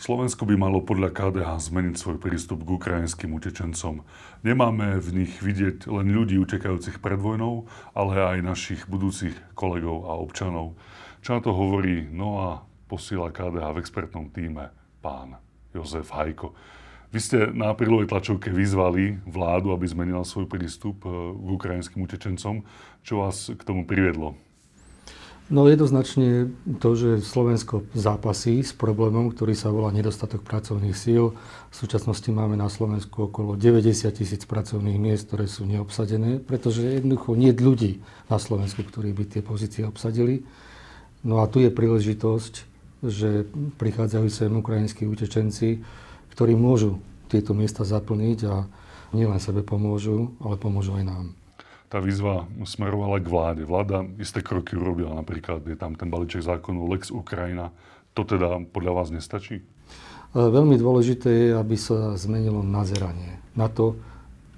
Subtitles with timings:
[0.00, 4.00] Slovensko by malo podľa KDH zmeniť svoj prístup k ukrajinským utečencom.
[4.40, 10.16] Nemáme v nich vidieť len ľudí utekajúcich pred vojnou, ale aj našich budúcich kolegov a
[10.16, 10.72] občanov.
[11.20, 12.48] Čo na to hovorí no a
[12.88, 14.72] posiela KDH v expertnom týme
[15.04, 15.36] pán
[15.76, 16.56] Jozef Hajko.
[17.12, 22.64] Vy ste na aprílovej tlačovke vyzvali vládu, aby zmenila svoj prístup eh, k ukrajinským utečencom.
[23.04, 24.32] Čo vás k tomu priviedlo?
[25.50, 31.34] No jednoznačne to, že Slovensko zápasí s problémom, ktorý sa volá nedostatok pracovných síl.
[31.34, 37.34] V súčasnosti máme na Slovensku okolo 90 tisíc pracovných miest, ktoré sú neobsadené, pretože jednoducho
[37.34, 37.98] nie ľudí
[38.30, 40.46] na Slovensku, ktorí by tie pozície obsadili.
[41.26, 42.54] No a tu je príležitosť,
[43.02, 45.82] že prichádzajú sem ukrajinskí utečenci,
[46.30, 48.70] ktorí môžu tieto miesta zaplniť a
[49.10, 51.39] nielen sebe pomôžu, ale pomôžu aj nám
[51.90, 53.62] tá výzva smerovala k vláde.
[53.66, 57.74] Vláda isté kroky urobila, napríklad je tam ten balíček zákonu Lex Ukrajina.
[58.14, 59.58] To teda podľa vás nestačí?
[59.58, 59.64] E,
[60.38, 63.98] veľmi dôležité je, aby sa zmenilo nazeranie na to,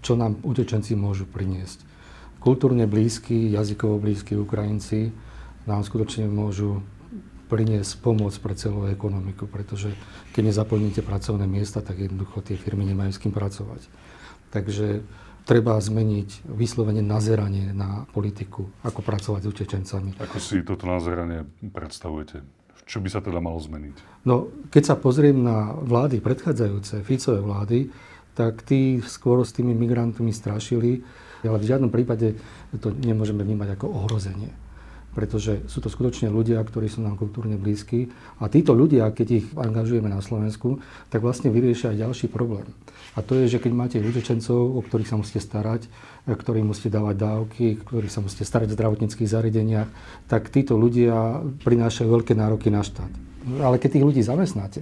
[0.04, 1.88] čo nám utečenci môžu priniesť.
[2.36, 5.08] Kultúrne blízky, jazykovo blízky Ukrajinci
[5.64, 6.84] nám skutočne môžu
[7.48, 9.92] priniesť pomoc pre celú ekonomiku, pretože
[10.36, 13.88] keď nezaplníte pracovné miesta, tak jednoducho tie firmy nemajú s kým pracovať.
[14.52, 15.04] Takže
[15.42, 20.10] treba zmeniť vyslovene nazeranie na politiku, ako pracovať s utečencami.
[20.22, 22.42] Ako si toto nazeranie predstavujete?
[22.82, 24.26] Čo by sa teda malo zmeniť?
[24.26, 27.78] No, keď sa pozriem na vlády predchádzajúce, Ficové vlády,
[28.32, 31.04] tak tí skôr s tými migrantmi strašili,
[31.42, 32.38] ale v žiadnom prípade
[32.78, 34.61] to nemôžeme vnímať ako ohrozenie
[35.12, 38.08] pretože sú to skutočne ľudia, ktorí sú nám kultúrne blízki.
[38.40, 40.80] A títo ľudia, keď ich angažujeme na Slovensku,
[41.12, 42.64] tak vlastne vyriešia aj ďalší problém.
[43.12, 45.84] A to je, že keď máte utečencov, o ktorých sa musíte starať,
[46.24, 49.88] ktorým musíte dávať dávky, ktorých sa musíte starať v zdravotníckých zariadeniach,
[50.32, 53.12] tak títo ľudia prinášajú veľké nároky na štát.
[53.60, 54.80] Ale keď tých ľudí zamestnáte,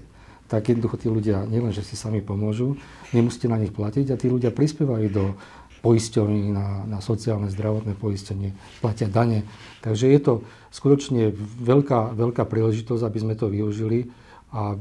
[0.51, 2.75] tak jednoducho tí ľudia nielen, že si sami pomôžu,
[3.15, 5.39] nemusíte na nich platiť a tí ľudia prispievajú do
[5.81, 8.53] poisťovní, na, na sociálne zdravotné poistenie,
[8.85, 9.49] platia dane.
[9.81, 10.33] Takže je to
[10.71, 14.13] skutočne veľká, veľká príležitosť, aby sme to využili
[14.53, 14.77] a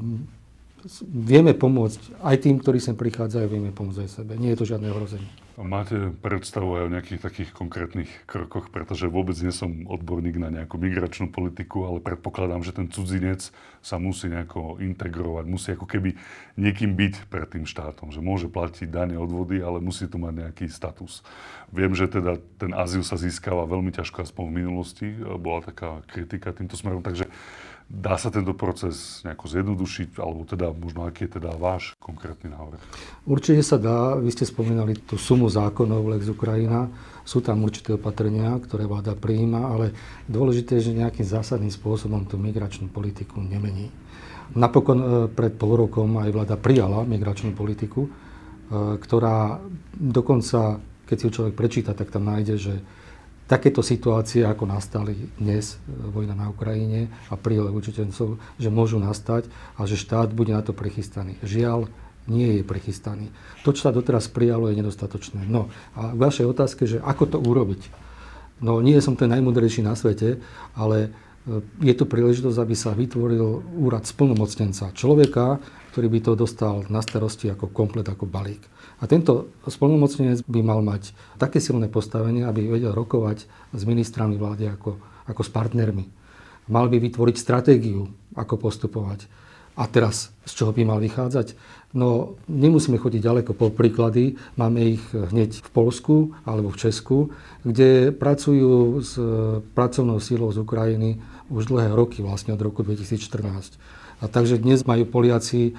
[1.05, 4.33] vieme pomôcť aj tým, ktorí sem prichádzajú, vieme pomôcť aj sebe.
[4.39, 5.29] Nie je to žiadne ohrozenie.
[5.59, 10.79] Máte predstavu aj o nejakých takých konkrétnych krokoch, pretože vôbec nie som odborník na nejakú
[10.79, 13.51] migračnú politiku, ale predpokladám, že ten cudzinec
[13.83, 16.15] sa musí nejako integrovať, musí ako keby
[16.55, 20.71] niekým byť pred tým štátom, že môže platiť dane odvody, ale musí tu mať nejaký
[20.71, 21.27] status.
[21.75, 25.11] Viem, že teda ten azyl sa získava veľmi ťažko, aspoň v minulosti
[25.43, 27.27] bola taká kritika týmto smerom, takže
[27.89, 32.77] Dá sa tento proces nejako zjednodušiť, alebo teda možno aký je teda váš konkrétny návrh?
[33.25, 34.13] Určite sa dá.
[34.13, 36.85] Vy ste spomínali tú sumu zákonov Lex Ukrajina.
[37.25, 39.97] Sú tam určité opatrenia, ktoré vláda prijíma, ale
[40.29, 43.89] dôležité je, že nejakým zásadným spôsobom tú migračnú politiku nemení.
[44.53, 48.09] Napokon e, pred pol rokom aj vláda prijala migračnú politiku, e,
[49.01, 49.65] ktorá
[49.97, 50.77] dokonca,
[51.09, 52.73] keď si ju človek prečíta, tak tam nájde, že
[53.49, 59.49] takéto situácie, ako nastali dnes, e, vojna na Ukrajine a prílev učiteľcov, že môžu nastať
[59.73, 61.41] a že štát bude na to prechystaný.
[61.41, 61.89] Žiaľ,
[62.29, 63.33] nie je prechystaný.
[63.65, 65.49] To, čo sa doteraz prijalo, je nedostatočné.
[65.49, 67.89] No a k vašej otázke, že ako to urobiť?
[68.61, 70.37] No nie som ten najmudrejší na svete,
[70.77, 71.09] ale
[71.79, 74.91] je to príležitosť, aby sa vytvoril úrad splnomocnenca.
[74.93, 75.57] Človeka,
[75.95, 78.61] ktorý by to dostal na starosti ako komplet, ako balík.
[78.99, 84.67] A tento spolnomocnenec by mal mať také silné postavenie, aby vedel rokovať s ministrami vlády
[84.75, 86.05] ako, ako s partnermi.
[86.69, 89.25] Mal by vytvoriť stratégiu, ako postupovať.
[89.79, 91.55] A teraz, z čoho by mal vychádzať?
[91.95, 94.35] No, nemusíme chodiť ďaleko po príklady.
[94.59, 97.31] Máme ich hneď v Polsku alebo v Česku,
[97.63, 99.15] kde pracujú s
[99.71, 103.79] pracovnou sílou z Ukrajiny už dlhé roky, vlastne od roku 2014.
[104.19, 105.73] A takže dnes majú Poliaci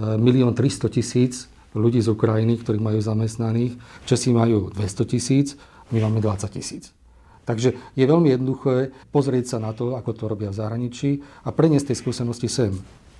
[0.00, 3.76] 1 300 000 ľudí z Ukrajiny, ktorých majú zamestnaných.
[4.08, 5.60] Česi majú 200 tisíc,
[5.92, 6.96] my máme 20 tisíc.
[7.44, 11.10] Takže je veľmi jednoduché pozrieť sa na to, ako to robia v zahraničí
[11.44, 12.72] a preniesť tej skúsenosti sem.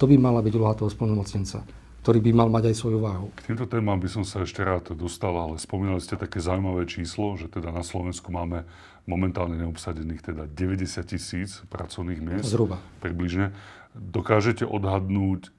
[0.03, 1.63] To by mala byť úloha toho spolnomocnenca
[2.03, 3.31] ktorý by mal mať aj svoju váhu.
[3.39, 7.39] K týmto témam by som sa ešte rád dostal, ale spomínali ste také zaujímavé číslo,
[7.39, 8.67] že teda na Slovensku máme
[9.07, 12.51] momentálne neobsadených teda 90 tisíc pracovných miest.
[12.51, 12.83] Zhruba.
[12.99, 13.55] Približne.
[13.95, 15.55] Dokážete odhadnúť,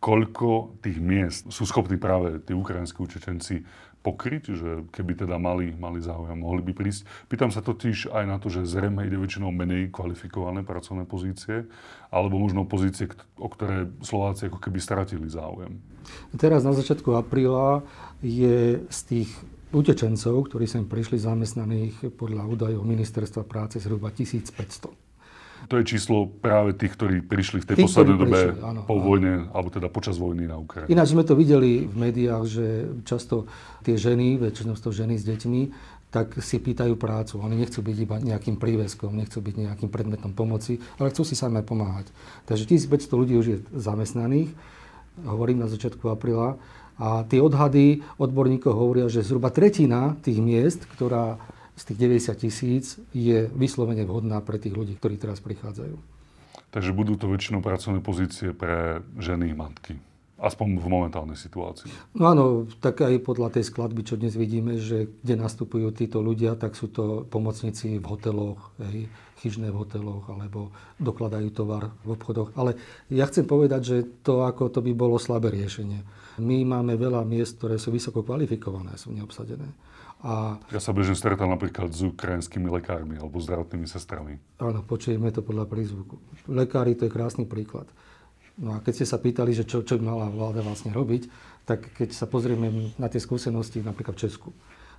[0.00, 3.68] koľko tých miest sú schopní práve tí ukrajinskí učečenci
[4.02, 7.06] pokryť, že keby teda mali, mali záujem, mohli by prísť.
[7.30, 11.70] Pýtam sa totiž aj na to, že zrejme ide väčšinou menej kvalifikované pracovné pozície,
[12.10, 13.06] alebo možno pozície,
[13.38, 15.78] o ktoré Slováci ako keby stratili záujem.
[16.34, 17.86] Teraz na začiatku apríla
[18.18, 19.30] je z tých
[19.72, 25.11] utečencov, ktorí sem prišli zamestnaných podľa údajov Ministerstva práce zhruba 1500.
[25.70, 28.96] To je číslo práve tých, ktorí prišli v tej Tí, poslednej dobe prišli, áno, po
[28.98, 29.04] áno.
[29.04, 30.90] vojne, alebo teda počas vojny na Ukrajine.
[30.90, 32.66] Ináč sme to videli v médiách, že
[33.06, 33.46] často
[33.86, 35.62] tie ženy, väčšinou to ženy s deťmi,
[36.12, 37.40] tak si pýtajú prácu.
[37.40, 41.64] Oni nechcú byť iba nejakým príveskom, nechcú byť nejakým predmetom pomoci, ale chcú si sami
[41.64, 42.12] pomáhať.
[42.44, 44.52] Takže 1500 ľudí už je zamestnaných,
[45.24, 46.60] hovorím na začiatku apríla,
[47.00, 51.40] a tie odhady odborníkov hovoria, že zhruba tretina tých miest, ktorá
[51.82, 55.98] z tých 90 tisíc je vyslovene vhodná pre tých ľudí, ktorí teraz prichádzajú.
[56.70, 59.98] Takže budú to väčšinou pracovné pozície pre ženy matky.
[60.42, 61.90] Aspoň v momentálnej situácii.
[62.18, 62.44] No áno,
[62.82, 66.90] tak aj podľa tej skladby, čo dnes vidíme, že kde nastupujú títo ľudia, tak sú
[66.90, 69.06] to pomocníci v hoteloch, hej,
[69.38, 72.54] chyžné v hoteloch, alebo dokladajú tovar v obchodoch.
[72.58, 72.74] Ale
[73.06, 73.96] ja chcem povedať, že
[74.26, 76.02] to ako to by bolo slabé riešenie.
[76.42, 79.91] My máme veľa miest, ktoré sú vysoko kvalifikované, sú neobsadené.
[80.22, 84.38] A Ja sa bežne stretám napríklad s ukrajinskými lekármi alebo zdravotnými sestrami.
[84.62, 86.14] áno, počujeme to podľa prízvuku.
[86.46, 87.90] Lekári to je krásny príklad.
[88.54, 91.26] No a keď ste sa pýtali, že čo, čo by mala vláda vlastne robiť,
[91.66, 94.50] tak keď sa pozrieme na tie skúsenosti napríklad v Česku.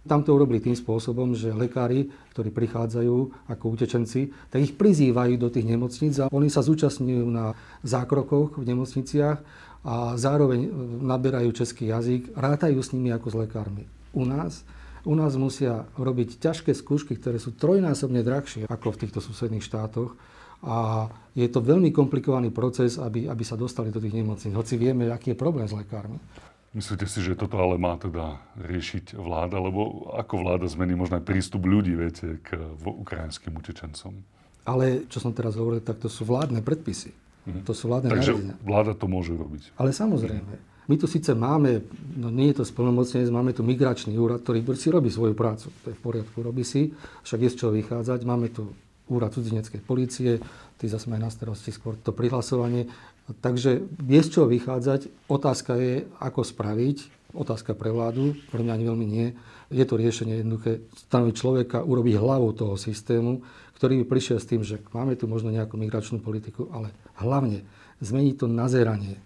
[0.03, 5.47] Tam to urobili tým spôsobom, že lekári, ktorí prichádzajú ako utečenci, tak ich prizývajú do
[5.47, 7.55] tých nemocníc a oni sa zúčastňujú na
[7.87, 9.39] zákrokoch v nemocniciach
[9.87, 10.67] a zároveň
[10.99, 13.87] naberajú český jazyk, rátajú s nimi ako s lekármi.
[14.11, 14.67] U nás
[15.03, 20.15] u nás musia robiť ťažké skúšky, ktoré sú trojnásobne drahšie ako v týchto susedných štátoch.
[20.63, 24.55] A je to veľmi komplikovaný proces, aby, aby sa dostali do tých nemocníc.
[24.55, 26.15] Hoci vieme, aký je problém s lekármi.
[26.73, 29.59] Myslíte si, že toto ale má teda riešiť vláda?
[29.59, 34.23] Lebo ako vláda zmení možno aj prístup ľudí, viete, k ukrajinským utečencom?
[34.63, 37.11] Ale čo som teraz hovoril, tak to sú vládne predpisy.
[37.67, 38.55] To sú vládne Takže nariadenia.
[38.63, 39.75] vláda to môže robiť.
[39.75, 41.79] Ale samozrejme, my tu síce máme,
[42.19, 45.71] no nie je to splnomocnenec, máme tu migračný úrad, ktorý si robí svoju prácu.
[45.83, 46.91] To je v poriadku, robí si,
[47.23, 48.19] však je z čoho vychádzať.
[48.27, 48.67] Máme tu
[49.07, 50.43] úrad cudzineckej policie,
[50.75, 52.91] tí zase majú na starosti skôr to prihlasovanie.
[53.39, 55.31] Takže je z čoho vychádzať.
[55.31, 57.23] Otázka je, ako spraviť.
[57.33, 59.27] Otázka pre vládu, pre mňa ani veľmi nie.
[59.73, 60.85] Je to riešenie jednoduché.
[61.09, 63.41] Stanoviť človeka, urobiť hlavu toho systému,
[63.79, 67.65] ktorý by prišiel s tým, že máme tu možno nejakú migračnú politiku, ale hlavne
[68.05, 69.17] zmeniť to nazeranie.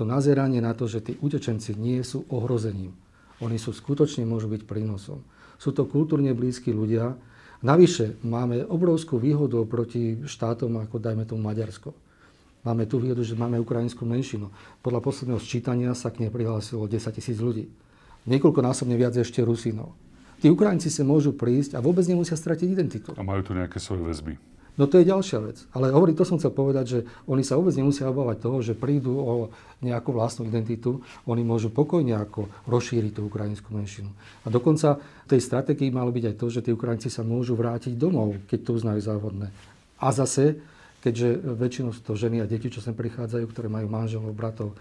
[0.00, 2.96] To nazeranie na to, že tí utečenci nie sú ohrozením.
[3.44, 5.20] Oni sú skutočne môžu byť prínosom.
[5.60, 7.18] Sú to kultúrne blízki ľudia.
[7.62, 11.94] Navyše máme obrovskú výhodu proti štátom ako dajme tomu Maďarsko.
[12.62, 14.50] Máme tu výhodu, že máme ukrajinskú menšinu.
[14.86, 17.66] Podľa posledného sčítania sa k nej prihlásilo 10 tisíc ľudí.
[18.30, 19.98] Niekoľkonásobne viac ešte Rusínov.
[20.38, 23.10] Tí Ukrajinci sa môžu prísť a vôbec nemusia stratiť identitu.
[23.18, 24.34] A majú tu nejaké svoje väzby.
[24.80, 25.60] No to je ďalšia vec.
[25.76, 26.98] Ale hovorí, to som chcel povedať, že
[27.28, 29.52] oni sa vôbec nemusia obávať toho, že prídu o
[29.84, 31.04] nejakú vlastnú identitu.
[31.28, 34.08] Oni môžu pokojne ako rozšíriť tú ukrajinskú menšinu.
[34.42, 37.92] A dokonca v tej stratégii malo byť aj to, že tí Ukrajinci sa môžu vrátiť
[38.00, 39.52] domov, keď to uznajú za vhodné.
[40.00, 40.56] A zase,
[41.04, 44.72] keďže väčšinou sú to ženy a deti, čo sem prichádzajú, ktoré majú manželov, bratov,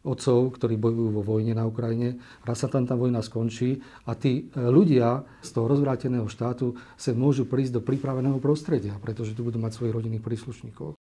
[0.00, 2.16] otcov, ktorí bojujú vo vojne na Ukrajine.
[2.44, 7.12] Raz sa tam tá vojna skončí a tí e, ľudia z toho rozvráteného štátu sa
[7.12, 10.96] môžu prísť do pripraveného prostredia, pretože tu budú mať svojich rodinných príslušníkov.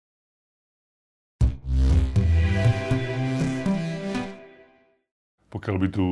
[5.54, 6.06] Pokiaľ by tu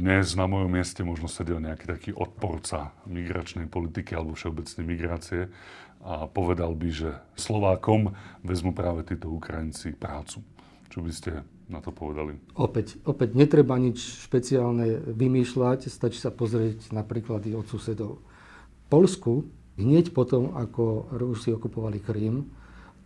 [0.00, 5.52] dnes na mojom mieste možno sedel nejaký taký odporca migračnej politiky alebo všeobecnej migrácie
[6.00, 10.40] a povedal by, že Slovákom vezmu práve títo Ukrajinci prácu.
[10.88, 12.38] Čo by ste na to povedali?
[12.54, 18.18] Opäť, opäť netreba nič špeciálne vymýšľať, stačí sa pozrieť na príklady od susedov.
[18.18, 19.46] V Polsku
[19.76, 22.46] hneď potom, ako Rusi okupovali Krím,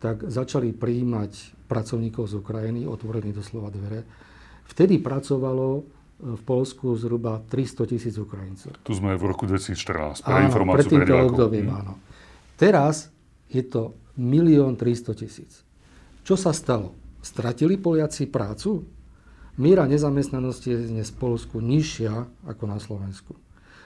[0.01, 4.05] tak začali prijímať pracovníkov z Ukrajiny, otvorení doslova dvere.
[4.65, 5.85] Vtedy pracovalo
[6.21, 8.77] v Polsku zhruba 300 tisíc Ukrajincov.
[8.85, 11.79] Tu sme v roku 2014, pre Áno, informáciu pred týmto obdobím, Hm.
[11.81, 11.93] áno.
[12.61, 13.09] Teraz
[13.49, 15.65] je to 1 300 tisíc.
[16.25, 16.93] Čo sa stalo?
[17.21, 18.85] Stratili Poliaci prácu?
[19.61, 23.37] Míra nezamestnanosti je dnes v Polsku nižšia ako na Slovensku.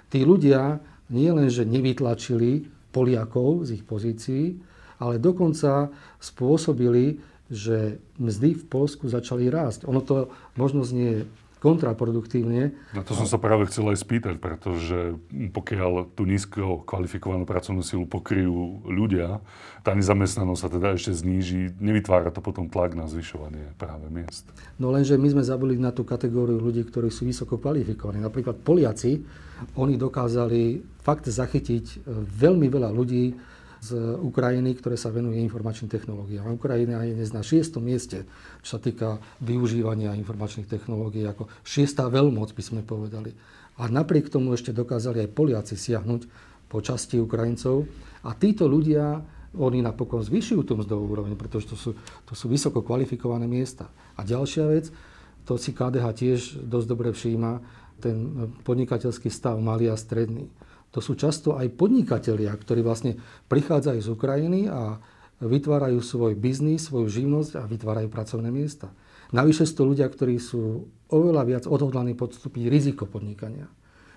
[0.07, 0.79] Tí ľudia
[1.11, 4.63] nie len, že nevytlačili Poliakov z ich pozícií,
[5.03, 5.91] ale dokonca
[6.23, 7.19] spôsobili,
[7.51, 9.91] že mzdy v Polsku začali rásť.
[9.91, 11.27] Ono to možno znie
[11.65, 17.81] kontraproduktívne, Na to som sa práve chcel aj spýtať, pretože pokiaľ tú nízko kvalifikovanú pracovnú
[17.81, 19.41] silu pokryjú ľudia,
[19.81, 24.45] tá nezamestnanosť sa teda ešte zníži, nevytvára to potom tlak na zvyšovanie práve miest.
[24.77, 28.21] No lenže my sme zabudli na tú kategóriu ľudí, ktorí sú vysoko kvalifikovaní.
[28.21, 29.25] Napríklad Poliaci,
[29.81, 33.33] oni dokázali fakt zachytiť e, veľmi veľa ľudí
[33.85, 36.57] z Ukrajiny, ktoré sa venujú informačným technológiám.
[36.57, 38.25] Ukrajina je dnes na šiestom mieste,
[38.65, 43.37] čo sa týka využívania informačných technológií, ako šiestá veľmoc, by sme povedali.
[43.77, 46.25] A napriek tomu ešte dokázali aj Poliaci siahnuť
[46.73, 47.85] po časti Ukrajincov.
[48.25, 49.21] A títo ľudia
[49.55, 51.91] oni napokon zvyšujú tú mzdovú úroveň, pretože to sú,
[52.25, 53.93] to sú vysoko kvalifikované miesta.
[54.17, 54.89] A ďalšia vec,
[55.45, 57.53] to si KDH tiež dosť dobre všíma,
[58.03, 58.17] ten
[58.67, 60.51] podnikateľský stav malý a stredný.
[60.95, 63.19] To sú často aj podnikatelia, ktorí vlastne
[63.51, 65.03] prichádzajú z Ukrajiny a
[65.43, 68.95] vytvárajú svoj biznis, svoju živnosť a vytvárajú pracovné miesta.
[69.35, 73.67] Navyše sú to ľudia, ktorí sú oveľa viac odhodlaní podstúpiť riziko podnikania.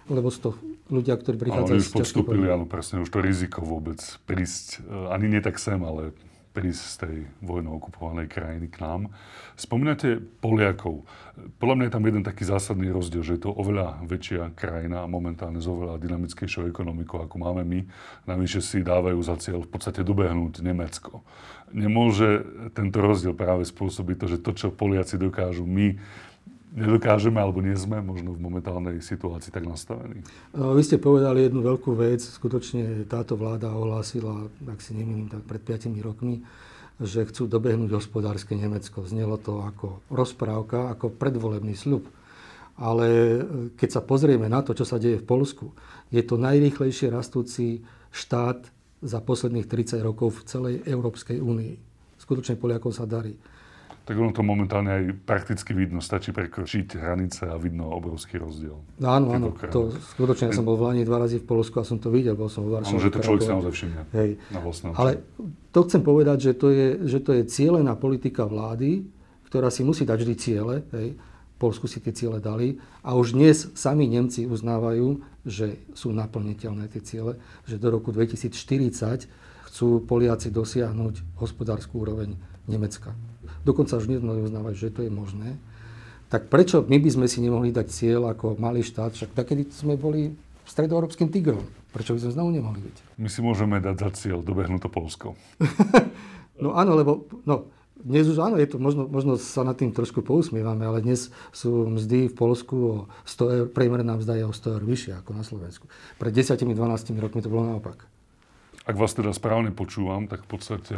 [0.08, 0.52] Lebo sú to
[0.88, 5.34] ľudia, ktorí prichádzajú ale už podstúpili, áno, presne, už to riziko vôbec prísť, eh, ani
[5.34, 6.16] nie tak sem, ale
[6.58, 9.14] prísť z tej vojnou okupovanej krajiny k nám.
[9.54, 11.06] Spomínate Poliakov.
[11.62, 15.12] Podľa mňa je tam jeden taký zásadný rozdiel, že je to oveľa väčšia krajina a
[15.12, 17.86] momentálne s oveľa dynamickejšou ekonomikou, ako máme my.
[18.26, 21.22] Navyše si dávajú za cieľ v podstate dobehnúť Nemecko.
[21.70, 22.42] Nemôže
[22.74, 25.94] tento rozdiel práve spôsobiť to, že to, čo Poliaci dokážu, my
[26.76, 30.24] nedokážeme alebo nie sme možno v momentálnej situácii tak nastavení?
[30.52, 32.20] No, vy ste povedali jednu veľkú vec.
[32.20, 36.44] Skutočne táto vláda ohlásila, ak si nemýlim, tak pred 5 rokmi,
[36.98, 39.06] že chcú dobehnúť hospodárske Nemecko.
[39.06, 42.10] Znelo to ako rozprávka, ako predvolebný sľub.
[42.78, 43.40] Ale e,
[43.74, 45.74] keď sa pozrieme na to, čo sa deje v Polsku,
[46.14, 48.70] je to najrýchlejšie rastúci štát
[49.02, 51.74] za posledných 30 rokov v celej Európskej únii.
[52.18, 53.38] Skutočne Poliakov sa darí
[54.08, 56.00] tak ono to momentálne aj prakticky vidno.
[56.00, 58.80] Stačí prekročiť hranice a vidno obrovský rozdiel.
[59.04, 59.52] No, áno, áno.
[59.68, 62.40] To, skutočne ja som bol v Lani dva razy v Polsku a som to videl.
[62.40, 62.96] Bol som v Varšave.
[62.96, 64.02] Áno, že to človek sa naozaj všimne.
[64.16, 64.30] Hej.
[64.56, 64.64] Na
[64.96, 65.28] Ale
[65.76, 69.04] to chcem povedať, že to je, že to je cieľená politika vlády,
[69.52, 70.76] ktorá si musí dať vždy ciele.
[70.96, 71.20] Hej.
[71.60, 77.02] Polsku si tie ciele dali a už dnes sami Nemci uznávajú, že sú naplniteľné tie
[77.02, 79.28] ciele, že do roku 2040
[79.68, 82.38] chcú Poliaci dosiahnuť hospodárskú úroveň
[82.68, 83.16] Nemecka
[83.68, 85.60] dokonca už nezmali uznávať, že to je možné,
[86.32, 90.00] tak prečo my by sme si nemohli dať cieľ ako malý štát, však takedy sme
[90.00, 90.32] boli
[90.64, 91.68] stredoeurópskym tigrom.
[91.92, 92.96] Prečo by sme znovu nemohli byť?
[93.20, 95.28] My si môžeme dať za cieľ dobehnúť to Polsko.
[96.64, 100.20] no áno, lebo no, dnes už áno, je to, možno, možno sa nad tým trošku
[100.20, 104.76] pousmievame, ale dnes sú mzdy v Polsku o 100 eur, priemerná mzda je o 100
[104.76, 105.88] eur vyššia ako na Slovensku.
[106.20, 106.76] Pred 10-12
[107.24, 108.04] rokmi to bolo naopak.
[108.84, 110.98] Ak vás teda správne počúvam, tak v podstate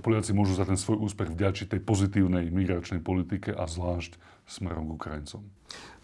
[0.00, 4.16] Poliaci môžu za ten svoj úspech vďačiť tej pozitívnej migračnej politike a zvlášť
[4.48, 5.40] smerom k Ukrajincom?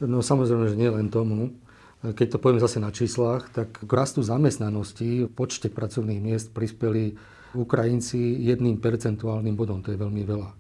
[0.04, 1.56] No samozrejme, že nie len tomu.
[2.04, 7.16] Keď to poviem zase na číslach, tak k rastu zamestnanosti v počte pracovných miest prispeli
[7.56, 10.50] Ukrajinci jedným percentuálnym bodom, to je veľmi veľa.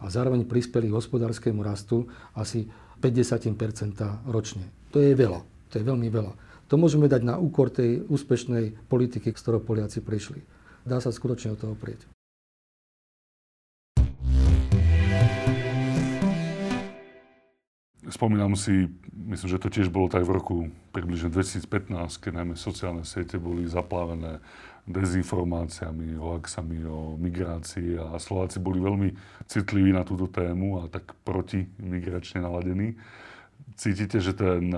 [0.00, 2.70] A zároveň prispeli k hospodárskému rastu asi
[3.02, 4.70] 50% ročne.
[4.94, 6.32] To je veľa, to je veľmi veľa.
[6.70, 10.40] To môžeme dať na úkor tej úspešnej politiky, s ktorou Poliaci prišli.
[10.86, 12.13] Dá sa skutočne o to oprieť.
[18.04, 20.56] Spomínam si, myslím, že to tiež bolo tak v roku
[20.92, 24.44] približne 2015, keď najmä sociálne siete boli zaplávené
[24.84, 29.16] dezinformáciami, hoaxami o migrácii a Slováci boli veľmi
[29.48, 33.00] citliví na túto tému a tak proti migračne naladení.
[33.80, 34.68] Cítite, že ten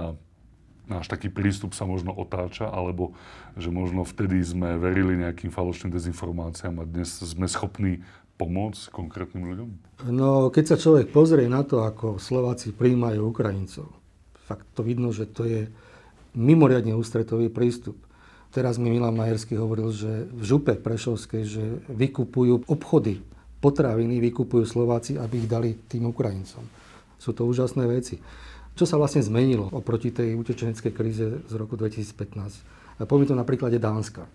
[0.87, 3.19] náš taký prístup sa možno otáča, alebo
[3.59, 8.07] že možno vtedy sme verili nejakým falošným dezinformáciám a dnes sme schopní
[8.37, 9.69] pomôcť konkrétnym ľuďom?
[10.13, 13.89] No, keď sa človek pozrie na to, ako Slováci príjmajú Ukrajincov,
[14.45, 15.67] fakt to vidno, že to je
[16.37, 17.97] mimoriadne ústretový prístup.
[18.53, 23.25] Teraz mi Milan Majerský hovoril, že v župe Prešovskej, že vykupujú obchody,
[23.61, 26.63] potraviny vykupujú Slováci, aby ich dali tým Ukrajincom.
[27.17, 28.21] Sú to úžasné veci.
[28.77, 33.01] Čo sa vlastne zmenilo oproti tej utečeneckej kríze z roku 2015?
[33.09, 34.29] Poviem to na príklade Dánska.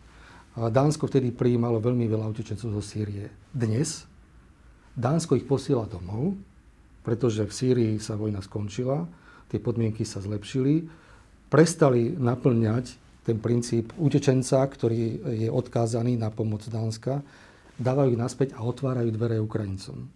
[0.51, 3.31] Dánsko vtedy prijímalo veľmi veľa utečencov zo Sýrie.
[3.55, 4.03] Dnes
[4.99, 6.35] Dánsko ich posiela domov,
[7.07, 9.07] pretože v Sýrii sa vojna skončila,
[9.47, 10.91] tie podmienky sa zlepšili,
[11.47, 17.23] prestali naplňať ten princíp utečenca, ktorý je odkázaný na pomoc Dánska,
[17.79, 20.11] dávajú ich naspäť a otvárajú dvere Ukrajincom.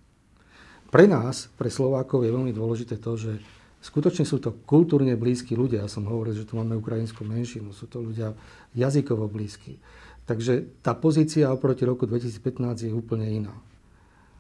[0.92, 3.40] Pre nás, pre Slovákov, je veľmi dôležité to, že
[3.80, 5.88] skutočne sú to kultúrne blízki ľudia.
[5.88, 8.36] Ja som hovoril, že tu máme ukrajinskú menšinu, sú to ľudia
[8.76, 9.80] jazykovo blízki.
[10.26, 13.54] Takže tá pozícia oproti roku 2015 je úplne iná.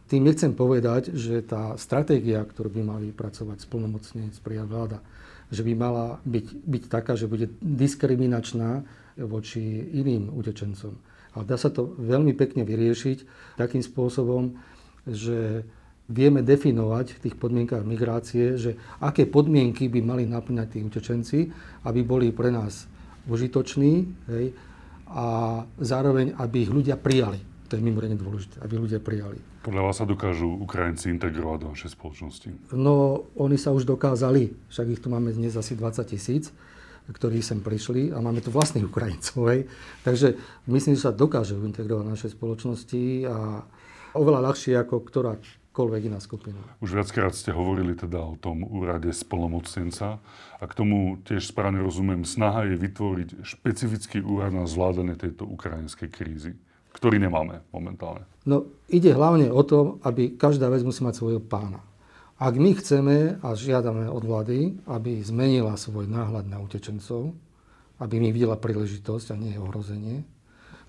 [0.06, 5.00] Tým nechcem povedať, že tá stratégia, ktorú by mali vypracovať splnomocnenec prijať vláda,
[5.50, 8.86] že by mala byť, byť taká, že bude diskriminačná
[9.18, 9.62] voči
[9.94, 10.94] iným utečencom.
[11.38, 13.18] Ale dá sa to veľmi pekne vyriešiť
[13.58, 14.58] takým spôsobom,
[15.06, 15.66] že
[16.06, 21.40] vieme definovať v tých podmienkach migrácie, že aké podmienky by mali naplňať tí utečenci,
[21.86, 22.86] aby boli pre nás
[23.26, 24.54] užitoční, hej,
[25.16, 25.26] a
[25.80, 27.40] zároveň, aby ich ľudia prijali.
[27.72, 29.40] To je mimoriadne dôležité, aby ľudia prijali.
[29.66, 32.50] Podľa vás sa dokážu Ukrajinci integrovať do našej spoločnosti?
[32.76, 34.54] No, oni sa už dokázali.
[34.70, 36.54] Však ich tu máme dnes asi 20 tisíc.
[37.06, 39.46] ktorí sem prišli a máme tu vlastných Ukrajincov.
[39.54, 39.70] Hej.
[40.02, 43.62] Takže myslím, že sa dokážu integrovať v našej spoločnosti a
[44.18, 45.06] oveľa ľahšie ako
[45.76, 46.60] ktorákoľvek iná skupina.
[46.80, 50.24] Už viackrát ste hovorili teda o tom úrade spolomocnenca
[50.56, 56.08] a k tomu tiež správne rozumiem, snaha je vytvoriť špecifický úrad na zvládanie tejto ukrajinskej
[56.08, 56.56] krízy
[56.96, 58.24] ktorý nemáme momentálne.
[58.48, 61.84] No, ide hlavne o to, aby každá vec musí mať svojho pána.
[62.40, 67.36] Ak my chceme a žiadame od vlády, aby zmenila svoj náhľad na utečencov,
[68.00, 70.24] aby mi videla príležitosť a nie ohrozenie,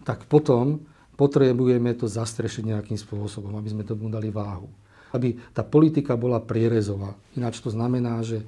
[0.07, 0.87] tak potom
[1.17, 4.69] potrebujeme to zastrešiť nejakým spôsobom, aby sme tomu dali váhu.
[5.11, 7.17] Aby tá politika bola prierezová.
[7.35, 8.45] Ináč to znamená, že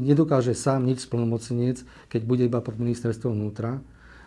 [0.00, 3.80] nedokáže sám nič splnomocenec, keď bude iba pod ministerstvom vnútra,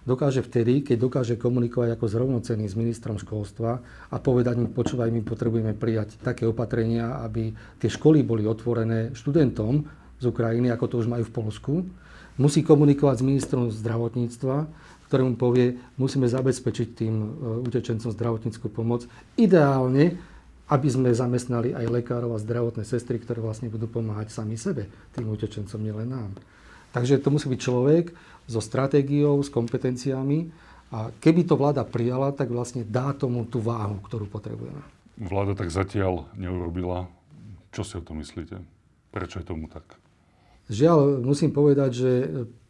[0.05, 5.22] dokáže vtedy, keď dokáže komunikovať ako zrovnocený s ministrom školstva a povedať mu, počúvaj, my
[5.22, 9.86] potrebujeme prijať také opatrenia, aby tie školy boli otvorené študentom
[10.17, 11.74] z Ukrajiny, ako to už majú v Polsku.
[12.39, 14.58] Musí komunikovať s ministrom zdravotníctva,
[15.09, 17.27] ktorému povie, musíme zabezpečiť tým e,
[17.65, 19.09] utečencom zdravotníckú pomoc.
[19.41, 20.21] Ideálne,
[20.69, 24.85] aby sme zamestnali aj lekárov a zdravotné sestry, ktoré vlastne budú pomáhať sami sebe,
[25.17, 26.31] tým utečencom, nielen nám.
[26.93, 28.13] Takže to musí byť človek,
[28.45, 30.49] so stratégiou, s kompetenciami
[30.93, 34.81] a keby to vláda prijala, tak vlastne dá tomu tú váhu, ktorú potrebujeme.
[35.17, 37.09] Vláda tak zatiaľ neurobila.
[37.69, 38.57] Čo si o tom myslíte?
[39.13, 39.85] Prečo je tomu tak?
[40.69, 42.11] Žiaľ, musím povedať, že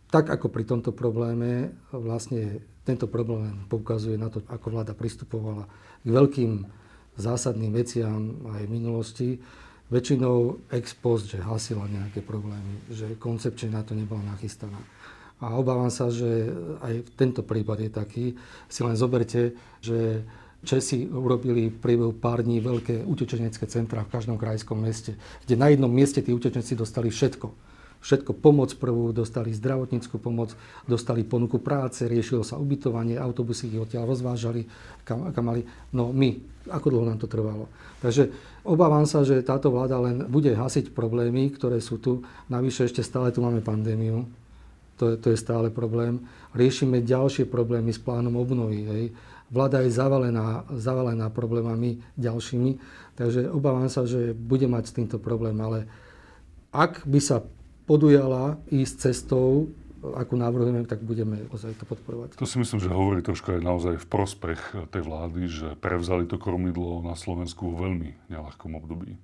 [0.10, 5.70] tak ako pri tomto probléme, vlastne tento problém poukazuje na to, ako vláda pristupovala
[6.02, 6.66] k veľkým
[7.14, 9.30] zásadným veciam aj v minulosti.
[9.90, 14.78] Väčšinou ex post, že hasila nejaké problémy, že koncepčne na to nebola nachystaná.
[15.42, 16.52] A obávam sa, že
[16.84, 18.26] aj tento prípad je taký.
[18.70, 20.26] Si len zoberte, že
[20.60, 25.16] Česi urobili priebehu pár dní veľké utečenecké centra v každom krajskom meste,
[25.48, 27.69] kde na jednom mieste tí utečenci dostali všetko.
[28.00, 30.56] Všetko pomoc prvú, dostali zdravotníckú pomoc,
[30.88, 34.64] dostali ponuku práce, riešilo sa ubytovanie, autobusy ich odtiaľ rozvážali,
[35.04, 35.68] kam, kam mali.
[35.92, 36.40] No my,
[36.72, 37.68] ako dlho nám to trvalo.
[38.00, 38.32] Takže
[38.64, 42.24] obávam sa, že táto vláda len bude hasiť problémy, ktoré sú tu.
[42.48, 44.24] Navyše ešte stále tu máme pandémiu
[45.00, 46.20] to, to je stále problém.
[46.52, 48.84] Riešime ďalšie problémy s plánom obnovy.
[48.84, 49.04] Hej.
[49.48, 52.72] Vláda je zavalená, zavalená problémami ďalšími,
[53.16, 55.90] takže obávam sa, že bude mať s týmto problém, ale
[56.70, 57.42] ak by sa
[57.90, 62.38] podujala ísť cestou, ako navrhujeme, tak budeme ozaj to podporovať.
[62.38, 64.62] To si myslím, že hovorí trošku aj naozaj v prospech
[64.94, 69.18] tej vlády, že prevzali to kormidlo na Slovensku vo veľmi nelahkom období.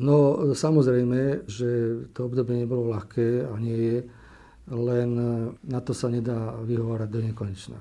[0.00, 3.98] No samozrejme, že to obdobie nebolo ľahké a nie je
[4.72, 5.28] len e,
[5.68, 7.78] na to sa nedá vyhovárať do nekonečna.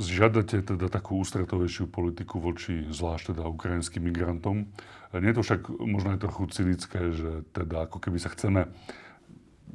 [0.00, 4.64] Žiadate teda takú ústretovejšiu politiku voči zvlášť teda ukrajinským migrantom.
[5.12, 8.72] Nie je to však možno aj trochu cynické, že teda ako keby sa chceme,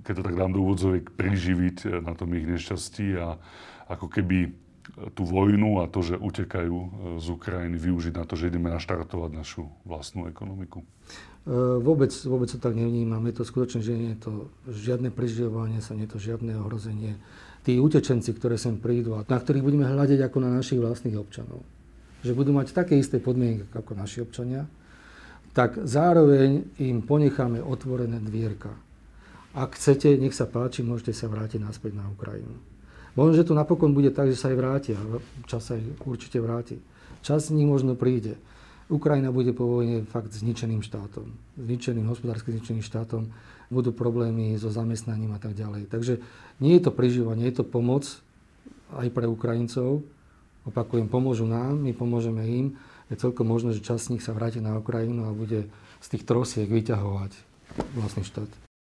[0.01, 3.37] keď to tak dám do úvodzoviek, priživiť na tom ich nešťastí a
[3.85, 4.63] ako keby
[5.15, 6.77] tú vojnu a to, že utekajú
[7.17, 10.83] z Ukrajiny, využiť na to, že ideme naštartovať našu vlastnú ekonomiku.
[10.83, 13.23] E, vôbec, vôbec to tak nevnímam.
[13.25, 14.31] Je to skutočne, že nie je to
[14.67, 17.15] žiadne prežívanie sa, nie je to žiadne ohrozenie.
[17.63, 21.63] Tí utečenci, ktoré sem prídu a na ktorých budeme hľadiť ako na našich vlastných občanov,
[22.19, 24.67] že budú mať také isté podmienky ako naši občania,
[25.55, 28.73] tak zároveň im ponecháme otvorené dvierka.
[29.53, 32.57] Ak chcete, nech sa páči, môžete sa vrátiť naspäť na Ukrajinu.
[33.13, 34.97] Možno, že to napokon bude tak, že sa aj vrátia.
[35.45, 35.77] Čas sa
[36.09, 36.81] určite vráti.
[37.21, 38.41] Čas z nich možno príde.
[38.89, 41.29] Ukrajina bude po vojne fakt zničeným štátom.
[41.61, 43.29] Zničeným, hospodársky zničeným štátom.
[43.73, 45.89] Budú problémy so zamestnaním a tak ďalej.
[45.89, 46.21] Takže
[46.61, 48.05] nie je to prežívanie, je to pomoc
[48.93, 50.05] aj pre Ukrajincov.
[50.63, 52.77] Opakujem, pomôžu nám, my pomôžeme im.
[53.09, 55.67] Je celkom možné, že časť z nich sa vráti na Ukrajinu a bude
[55.99, 57.33] z tých trosiek vyťahovať
[57.97, 58.72] vlastný štát.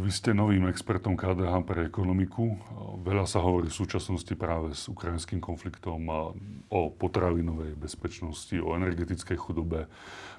[0.00, 2.56] Vy ste novým expertom KDH pre ekonomiku.
[3.04, 6.08] Veľa sa hovorí v súčasnosti práve s ukrajinským konfliktom
[6.72, 9.92] o potravinovej bezpečnosti, o energetickej chudobe,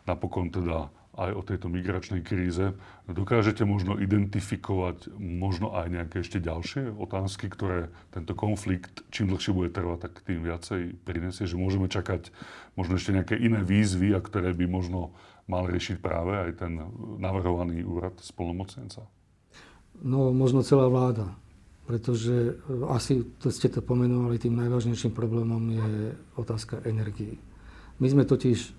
[0.09, 2.73] napokon teda aj o tejto migračnej kríze.
[3.05, 9.69] Dokážete možno identifikovať možno aj nejaké ešte ďalšie otázky, ktoré tento konflikt, čím dlhšie bude
[9.69, 12.33] trvať, tak tým viacej prinesie, že môžeme čakať
[12.73, 15.13] možno ešte nejaké iné výzvy, a ktoré by možno
[15.45, 16.81] mal riešiť práve aj ten
[17.21, 19.05] navrhovaný úrad spolnomocnenca?
[20.01, 21.29] No možno celá vláda,
[21.85, 22.53] pretože e,
[22.89, 27.37] asi to ste to pomenovali, tým najvážnejším problémom je otázka energii.
[28.01, 28.73] My sme totiž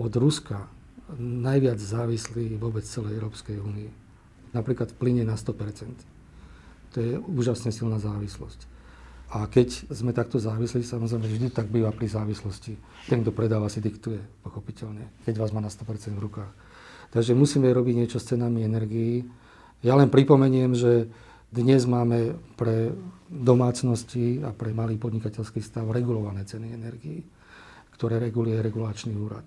[0.00, 0.68] od Ruska
[1.20, 3.92] najviac závislí vôbec celej Európskej únie.
[4.56, 5.92] Napríklad v plyne na 100%.
[6.92, 8.76] To je úžasne silná závislosť.
[9.36, 12.78] A keď sme takto závislí, samozrejme vždy tak býva pri závislosti.
[13.10, 16.52] Ten, kto predáva, si diktuje, pochopiteľne, keď vás má na 100% v rukách.
[17.10, 19.26] Takže musíme robiť niečo s cenami energií.
[19.84, 21.08] Ja len pripomeniem, že
[21.52, 22.96] dnes máme pre
[23.28, 27.20] domácnosti a pre malý podnikateľský stav regulované ceny energií,
[27.96, 29.44] ktoré reguluje regulačný úrad.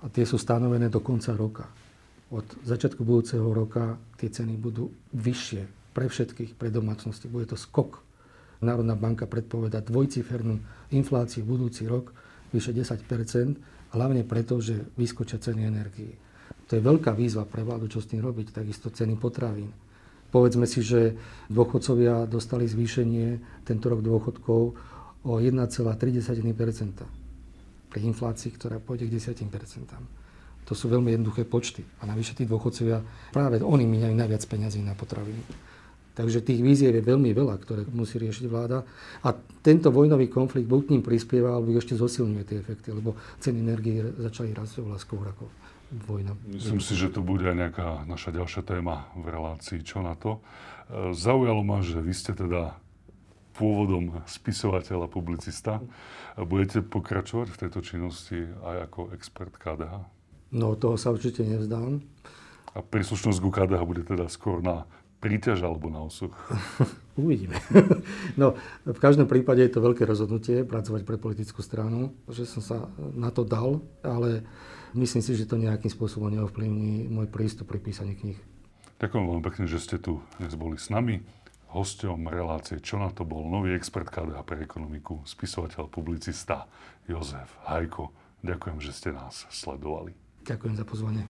[0.00, 1.66] A tie sú stanovené do konca roka.
[2.30, 7.26] Od začiatku budúceho roka tie ceny budú vyššie pre všetkých, pre domácnosti.
[7.26, 7.98] Bude to skok.
[8.62, 10.60] Národná banka predpoveda dvojcifernú
[10.92, 12.12] infláciu budúci rok
[12.52, 16.14] vyše 10% hlavne preto, že vyskočia ceny energií.
[16.70, 19.74] To je veľká výzva pre vládu, čo s tým robiť, takisto ceny potravín.
[20.30, 21.18] Povedzme si, že
[21.50, 24.60] dôchodcovia dostali zvýšenie tento rok dôchodkov
[25.26, 25.66] o 1,3
[27.90, 29.50] pri inflácii, ktorá pôjde k 10
[30.62, 31.82] To sú veľmi jednoduché počty.
[31.98, 33.02] A navyše tí dôchodcovia,
[33.34, 35.42] práve oni míňajú najviac peňazí na potraviny.
[36.14, 38.86] Takže tých víziev je veľmi veľa, ktoré musí riešiť vláda.
[39.26, 39.34] A
[39.66, 44.06] tento vojnový konflikt buď k ním prispieva, alebo ešte zosilňuje tie efekty, lebo ceny energie
[44.22, 45.50] začali rásť oveľa skôr ako
[45.90, 46.38] vojna.
[46.46, 50.38] Myslím si, že to bude aj nejaká naša ďalšia téma v relácii Čo na to.
[50.38, 52.78] E, zaujalo ma, že vy ste teda
[53.58, 55.84] pôvodom spisovateľ a publicista.
[56.38, 60.06] Budete pokračovať v tejto činnosti aj ako expert KDH?
[60.56, 62.00] No, toho sa určite nevzdám.
[62.72, 64.88] A príslušnosť ku KDH bude teda skôr na
[65.20, 66.32] príťaž alebo na osuch?
[67.20, 67.58] Uvidíme.
[68.40, 68.56] No,
[68.88, 73.28] v každom prípade je to veľké rozhodnutie pracovať pre politickú stranu, že som sa na
[73.28, 74.46] to dal, ale
[74.94, 78.38] myslím si, že to nejakým spôsobom neovplyvní môj prístup pri písaní knih.
[79.00, 81.24] Ďakujem veľmi pekne, že ste tu dnes boli s nami.
[81.70, 86.66] Hosťom relácie Čo na to bol nový expert KDH pre ekonomiku, spisovateľ, publicista
[87.06, 88.10] Jozef Hajko.
[88.42, 90.10] Ďakujem, že ste nás sledovali.
[90.42, 91.29] Ďakujem za pozvanie.